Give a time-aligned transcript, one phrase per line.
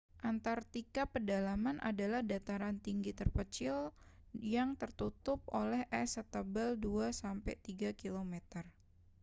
[0.31, 3.77] antarktika pedalaman adalah dataran tinggi terpencil
[4.55, 8.33] yang tertututup oleh es setebal 2-3 km